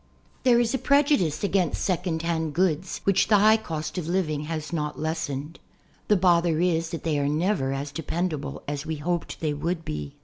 [0.45, 4.73] TIIIlRE is a prejudice against "second hand" goods which the high cost of Hving has
[4.73, 5.59] not lessened.
[6.07, 10.13] The bother is that they are never as dependable as we hoped they would be.